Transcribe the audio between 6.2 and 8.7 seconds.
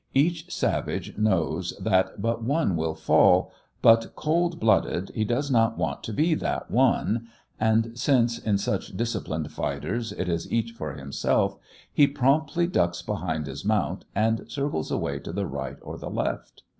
that one; and, since in